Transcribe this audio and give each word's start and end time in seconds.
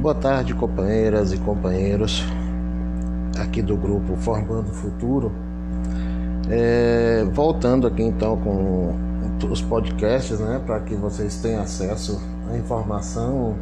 Boa 0.00 0.14
tarde, 0.14 0.54
companheiras 0.54 1.32
e 1.32 1.38
companheiros 1.38 2.22
aqui 3.38 3.62
do 3.62 3.76
grupo 3.76 4.16
Formando 4.16 4.68
o 4.68 4.74
Futuro. 4.74 5.32
É, 6.50 7.24
voltando 7.32 7.86
aqui 7.86 8.02
então 8.02 8.36
com 8.36 8.94
os 9.50 9.62
podcasts, 9.62 10.38
né, 10.38 10.60
para 10.64 10.80
que 10.80 10.94
vocês 10.94 11.36
tenham 11.36 11.62
acesso 11.62 12.20
à 12.50 12.56
informação 12.56 13.56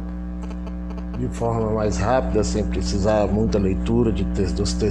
de 1.17 1.27
forma 1.29 1.71
mais 1.71 1.97
rápida, 1.97 2.43
sem 2.43 2.63
precisar 2.65 3.27
muita 3.27 3.57
leitura 3.57 4.11
de 4.11 4.25
te 4.25 4.43
dos, 4.53 4.73
te 4.73 4.89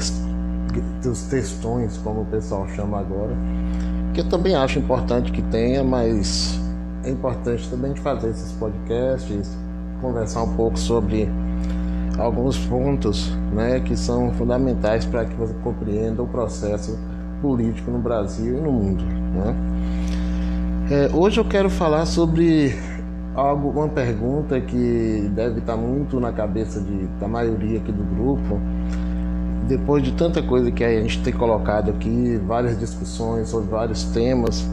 dos 1.02 1.22
textões, 1.24 1.98
como 1.98 2.22
o 2.22 2.26
pessoal 2.26 2.66
chama 2.68 2.98
agora, 2.98 3.36
que 4.14 4.20
eu 4.20 4.28
também 4.28 4.54
acho 4.54 4.78
importante 4.78 5.30
que 5.32 5.42
tenha, 5.42 5.82
mas 5.84 6.58
é 7.04 7.10
importante 7.10 7.68
também 7.68 7.92
de 7.92 8.00
fazer 8.00 8.30
esses 8.30 8.52
podcasts, 8.52 9.50
conversar 10.02 10.42
um 10.42 10.54
pouco 10.54 10.78
sobre 10.78 11.30
alguns 12.18 12.58
pontos 12.58 13.32
né, 13.52 13.80
que 13.80 13.96
são 13.96 14.32
fundamentais 14.32 15.06
para 15.06 15.24
que 15.24 15.34
você 15.34 15.54
compreenda 15.62 16.22
o 16.22 16.26
processo 16.26 16.98
político 17.40 17.90
no 17.90 17.98
Brasil 17.98 18.58
e 18.58 18.60
no 18.60 18.72
mundo. 18.72 19.04
Né? 19.04 19.56
É, 20.90 21.10
hoje 21.14 21.40
eu 21.40 21.44
quero 21.44 21.70
falar 21.70 22.04
sobre 22.04 22.76
algo, 23.34 23.70
uma 23.70 23.88
pergunta 23.88 24.60
que 24.60 25.30
deve 25.34 25.60
estar 25.60 25.76
muito 25.76 26.20
na 26.20 26.32
cabeça 26.32 26.80
de, 26.80 27.06
da 27.18 27.28
maioria 27.28 27.78
aqui 27.78 27.92
do 27.92 28.02
grupo. 28.02 28.60
Depois 29.68 30.02
de 30.02 30.12
tanta 30.12 30.42
coisa 30.42 30.70
que 30.70 30.84
a 30.84 31.00
gente 31.00 31.22
tem 31.22 31.32
colocado 31.32 31.90
aqui, 31.90 32.38
várias 32.46 32.78
discussões 32.78 33.48
sobre 33.48 33.70
vários 33.70 34.04
temas, 34.04 34.68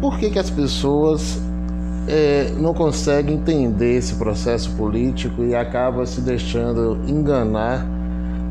por 0.00 0.18
que, 0.18 0.30
que 0.30 0.38
as 0.38 0.50
pessoas 0.50 1.40
é, 2.06 2.52
não 2.58 2.74
consegue 2.74 3.32
entender 3.32 3.96
esse 3.96 4.14
processo 4.14 4.70
político 4.76 5.42
e 5.42 5.54
acaba 5.54 6.04
se 6.06 6.20
deixando 6.20 6.98
enganar 7.06 7.86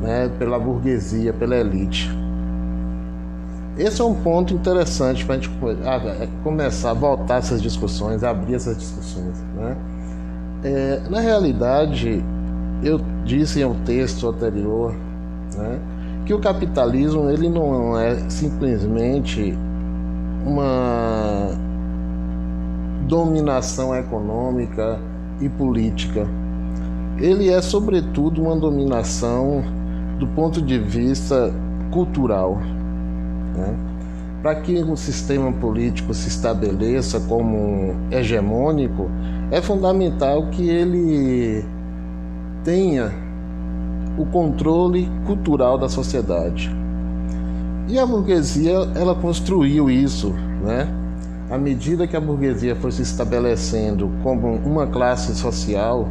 né, 0.01 0.29
pela 0.39 0.59
burguesia, 0.59 1.31
pela 1.33 1.55
elite. 1.55 2.09
Esse 3.77 4.01
é 4.01 4.03
um 4.03 4.13
ponto 4.13 4.53
interessante 4.53 5.25
para 5.25 5.35
a 5.35 5.37
gente 5.39 5.49
começar 6.43 6.91
a 6.91 6.93
voltar 6.93 7.37
essas 7.37 7.61
discussões, 7.61 8.23
abrir 8.23 8.55
essas 8.55 8.77
discussões. 8.77 9.39
Né? 9.55 9.77
É, 10.63 11.01
na 11.09 11.19
realidade, 11.19 12.23
eu 12.83 13.01
disse 13.25 13.61
em 13.61 13.65
um 13.65 13.73
texto 13.83 14.27
anterior 14.27 14.93
né, 15.57 15.79
que 16.25 16.33
o 16.33 16.39
capitalismo 16.39 17.29
ele 17.29 17.49
não 17.49 17.97
é 17.97 18.29
simplesmente 18.29 19.57
uma 20.45 21.57
dominação 23.07 23.95
econômica 23.95 24.99
e 25.39 25.49
política. 25.49 26.27
Ele 27.17 27.49
é, 27.49 27.61
sobretudo, 27.61 28.41
uma 28.41 28.55
dominação 28.55 29.63
do 30.17 30.27
ponto 30.27 30.61
de 30.61 30.79
vista 30.79 31.53
cultural. 31.91 32.57
Né? 33.55 33.75
Para 34.41 34.55
que 34.55 34.83
um 34.83 34.95
sistema 34.95 35.51
político 35.51 36.13
se 36.13 36.27
estabeleça 36.27 37.19
como 37.21 37.95
hegemônico, 38.11 39.09
é 39.51 39.61
fundamental 39.61 40.47
que 40.47 40.67
ele 40.67 41.63
tenha 42.63 43.11
o 44.17 44.25
controle 44.25 45.09
cultural 45.25 45.77
da 45.77 45.87
sociedade. 45.87 46.75
E 47.87 47.97
a 47.99 48.05
burguesia, 48.05 48.73
ela 48.95 49.15
construiu 49.15 49.89
isso, 49.89 50.33
né? 50.63 51.02
À 51.53 51.57
medida 51.59 52.07
que 52.07 52.17
a 52.17 52.19
burguesia 52.19 52.75
foi 52.75 52.91
se 52.91 53.03
estabelecendo 53.03 54.09
como 54.23 54.55
uma 54.65 54.87
classe 54.87 55.35
social 55.35 56.07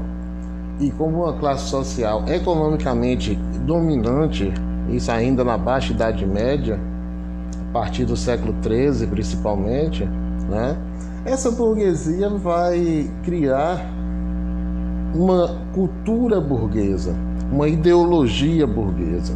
e 0.78 0.88
como 0.92 1.24
uma 1.24 1.32
classe 1.32 1.68
social 1.68 2.22
economicamente 2.28 3.34
dominante, 3.66 4.54
isso 4.88 5.10
ainda 5.10 5.42
na 5.42 5.58
baixa 5.58 5.92
Idade 5.92 6.24
Média, 6.24 6.78
a 7.70 7.72
partir 7.72 8.04
do 8.04 8.16
século 8.16 8.54
XIII 8.62 9.08
principalmente, 9.08 10.04
né? 10.48 10.76
essa 11.24 11.50
burguesia 11.50 12.28
vai 12.28 13.10
criar 13.24 13.84
uma 15.12 15.58
cultura 15.74 16.40
burguesa, 16.40 17.16
uma 17.50 17.66
ideologia 17.66 18.64
burguesa. 18.64 19.34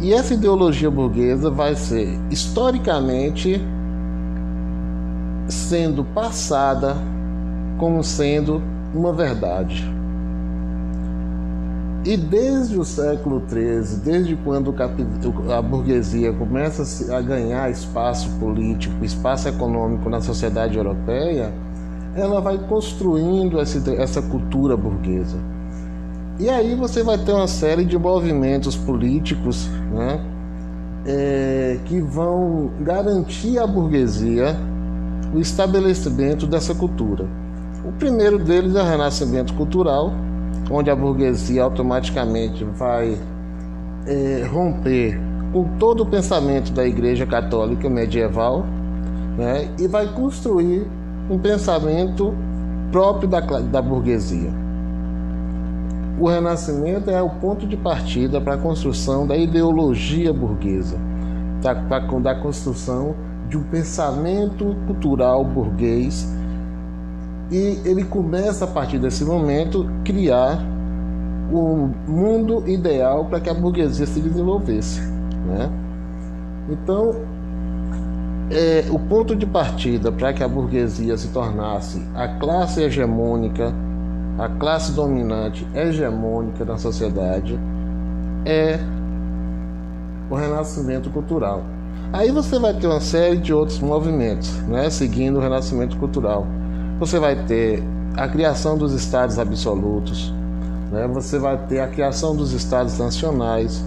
E 0.00 0.14
essa 0.14 0.32
ideologia 0.32 0.90
burguesa 0.90 1.50
vai 1.50 1.76
ser 1.76 2.18
historicamente 2.30 3.60
sendo 5.52 6.04
passada 6.04 6.96
como 7.78 8.02
sendo 8.02 8.62
uma 8.94 9.12
verdade. 9.12 9.90
E 12.04 12.16
desde 12.16 12.76
o 12.78 12.84
século 12.84 13.40
XIII, 13.48 14.00
desde 14.04 14.34
quando 14.36 14.74
a 15.52 15.62
burguesia 15.62 16.32
começa 16.32 17.16
a 17.16 17.20
ganhar 17.20 17.70
espaço 17.70 18.28
político, 18.40 19.04
espaço 19.04 19.48
econômico 19.48 20.10
na 20.10 20.20
sociedade 20.20 20.76
europeia, 20.76 21.52
ela 22.16 22.40
vai 22.40 22.58
construindo 22.58 23.60
essa 23.60 24.20
cultura 24.20 24.76
burguesa. 24.76 25.38
E 26.40 26.48
aí 26.48 26.74
você 26.74 27.04
vai 27.04 27.18
ter 27.18 27.32
uma 27.32 27.46
série 27.46 27.84
de 27.84 27.96
movimentos 27.96 28.76
políticos 28.76 29.68
né, 29.92 30.20
é, 31.06 31.78
que 31.84 32.00
vão 32.00 32.70
garantir 32.80 33.60
à 33.60 33.66
burguesia 33.66 34.56
o 35.32 35.40
estabelecimento 35.40 36.46
dessa 36.46 36.74
cultura. 36.74 37.26
O 37.84 37.92
primeiro 37.92 38.38
deles 38.38 38.74
é 38.74 38.82
o 38.82 38.84
renascimento 38.84 39.54
cultural, 39.54 40.12
onde 40.70 40.90
a 40.90 40.96
burguesia 40.96 41.64
automaticamente 41.64 42.64
vai 42.64 43.18
é, 44.06 44.46
romper 44.50 45.18
com 45.52 45.64
todo 45.78 46.02
o 46.02 46.06
pensamento 46.06 46.72
da 46.72 46.86
Igreja 46.86 47.26
Católica 47.26 47.88
medieval 47.88 48.64
né, 49.36 49.68
e 49.78 49.86
vai 49.86 50.06
construir 50.08 50.86
um 51.30 51.38
pensamento 51.38 52.34
próprio 52.90 53.28
da, 53.28 53.40
da 53.40 53.82
burguesia. 53.82 54.50
O 56.18 56.28
Renascimento 56.28 57.10
é 57.10 57.20
o 57.20 57.28
ponto 57.28 57.66
de 57.66 57.76
partida 57.76 58.40
para 58.40 58.54
a 58.54 58.58
construção 58.58 59.26
da 59.26 59.36
ideologia 59.36 60.32
burguesa, 60.32 60.98
da, 61.60 61.72
da 61.74 62.34
construção 62.34 63.14
de 63.52 63.58
um 63.58 63.62
pensamento 63.64 64.74
cultural 64.86 65.44
burguês 65.44 66.26
e 67.50 67.78
ele 67.84 68.02
começa 68.02 68.64
a 68.64 68.68
partir 68.68 68.98
desse 68.98 69.26
momento 69.26 69.86
criar 70.02 70.58
o 71.52 71.90
mundo 72.08 72.66
ideal 72.66 73.26
para 73.26 73.40
que 73.40 73.50
a 73.50 73.54
burguesia 73.54 74.06
se 74.06 74.22
desenvolvesse, 74.22 75.02
né? 75.02 75.70
Então, 76.70 77.14
é, 78.50 78.86
o 78.90 78.98
ponto 78.98 79.36
de 79.36 79.44
partida 79.44 80.10
para 80.10 80.32
que 80.32 80.42
a 80.42 80.48
burguesia 80.48 81.14
se 81.18 81.28
tornasse 81.28 82.02
a 82.14 82.28
classe 82.28 82.80
hegemônica, 82.80 83.70
a 84.38 84.48
classe 84.48 84.92
dominante 84.92 85.68
hegemônica 85.74 86.64
da 86.64 86.78
sociedade, 86.78 87.60
é 88.46 88.78
o 90.30 90.34
renascimento 90.36 91.10
cultural. 91.10 91.62
Aí 92.12 92.30
você 92.30 92.58
vai 92.58 92.74
ter 92.74 92.86
uma 92.86 93.00
série 93.00 93.36
de 93.36 93.52
outros 93.52 93.80
movimentos, 93.80 94.52
né, 94.62 94.88
seguindo 94.90 95.38
o 95.38 95.40
renascimento 95.40 95.96
cultural. 95.96 96.46
Você 96.98 97.18
vai 97.18 97.36
ter 97.44 97.82
a 98.16 98.28
criação 98.28 98.76
dos 98.76 98.92
estados 98.92 99.38
absolutos, 99.38 100.32
né, 100.90 101.08
você 101.08 101.38
vai 101.38 101.56
ter 101.66 101.80
a 101.80 101.88
criação 101.88 102.36
dos 102.36 102.52
estados 102.52 102.98
nacionais, 102.98 103.82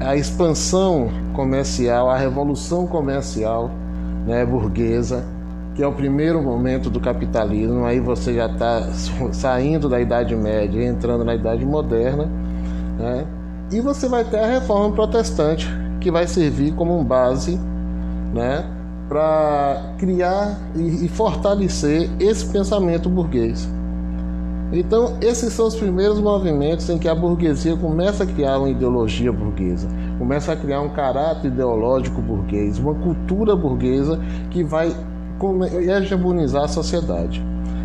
a 0.00 0.16
expansão 0.16 1.08
comercial, 1.34 2.08
a 2.08 2.16
revolução 2.16 2.86
comercial 2.86 3.70
né, 4.26 4.44
burguesa, 4.44 5.24
que 5.74 5.82
é 5.82 5.86
o 5.86 5.92
primeiro 5.92 6.42
momento 6.42 6.90
do 6.90 7.00
capitalismo. 7.00 7.84
Aí 7.84 8.00
você 8.00 8.34
já 8.34 8.46
está 8.46 8.88
saindo 9.32 9.88
da 9.88 10.00
Idade 10.00 10.34
Média 10.34 10.80
e 10.80 10.86
entrando 10.86 11.24
na 11.24 11.34
Idade 11.34 11.64
Moderna. 11.64 12.28
Né, 12.98 13.26
e 13.72 13.80
você 13.80 14.08
vai 14.08 14.24
ter 14.24 14.38
a 14.38 14.46
reforma 14.46 14.94
protestante, 14.94 15.68
que 16.00 16.10
vai 16.10 16.26
servir 16.26 16.72
como 16.72 17.02
base 17.04 17.58
né, 18.34 18.64
para 19.08 19.94
criar 19.98 20.58
e, 20.74 21.04
e 21.04 21.08
fortalecer 21.08 22.10
esse 22.18 22.46
pensamento 22.46 23.08
burguês. 23.08 23.68
Então, 24.72 25.16
esses 25.20 25.52
são 25.52 25.66
os 25.66 25.74
primeiros 25.74 26.20
movimentos 26.20 26.88
em 26.88 26.96
que 26.96 27.08
a 27.08 27.14
burguesia 27.14 27.76
começa 27.76 28.22
a 28.22 28.26
criar 28.26 28.58
uma 28.58 28.70
ideologia 28.70 29.32
burguesa, 29.32 29.88
começa 30.16 30.52
a 30.52 30.56
criar 30.56 30.80
um 30.80 30.90
caráter 30.90 31.48
ideológico 31.48 32.22
burguês, 32.22 32.78
uma 32.78 32.94
cultura 32.94 33.56
burguesa 33.56 34.20
que 34.50 34.62
vai 34.62 34.94
hegemonizar 35.88 36.64
a 36.64 36.68
sociedade. 36.68 37.44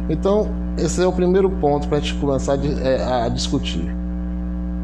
Então, 0.10 0.48
esse 0.78 1.02
é 1.02 1.08
o 1.08 1.12
primeiro 1.12 1.50
ponto 1.50 1.88
para 1.88 1.98
a 1.98 2.02
gente 2.02 2.14
começar 2.16 2.54
a 2.54 3.30
discutir. 3.30 4.05